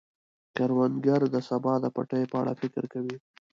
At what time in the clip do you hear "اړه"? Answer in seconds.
2.41-2.53